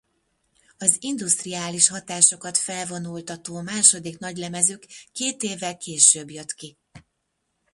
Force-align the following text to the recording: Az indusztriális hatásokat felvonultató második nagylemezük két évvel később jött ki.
Az 0.77 0.97
indusztriális 0.99 1.87
hatásokat 1.87 2.57
felvonultató 2.57 3.61
második 3.61 4.17
nagylemezük 4.17 4.83
két 5.11 5.43
évvel 5.43 5.77
később 5.77 6.31
jött 6.31 6.53
ki. 6.53 6.77